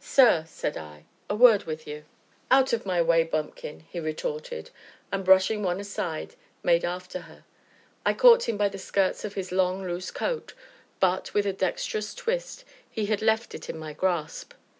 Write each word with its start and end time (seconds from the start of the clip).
"Sir," 0.00 0.44
said 0.48 0.76
I, 0.76 1.04
"a 1.30 1.36
word 1.36 1.62
with 1.62 1.86
you." 1.86 2.04
"Out 2.50 2.72
of 2.72 2.84
my 2.84 3.00
way, 3.00 3.22
bumpkin!" 3.22 3.84
he 3.88 4.00
retorted, 4.00 4.70
and, 5.12 5.24
brushing 5.24 5.62
one 5.62 5.78
aside, 5.78 6.34
made 6.64 6.84
after 6.84 7.20
her. 7.30 7.44
I 8.04 8.12
caught 8.12 8.48
him 8.48 8.56
by 8.56 8.70
the 8.70 8.76
skirts 8.78 9.24
of 9.24 9.34
his 9.34 9.52
long, 9.52 9.84
loose 9.86 10.10
coat, 10.10 10.52
but, 10.98 11.32
with 11.32 11.46
a 11.46 11.52
dexterous 11.52 12.12
twist, 12.12 12.64
he 12.90 13.06
had 13.06 13.22
left 13.22 13.54
it 13.54 13.70
in 13.70 13.78
my 13.78 13.92
grasp. 13.92 14.52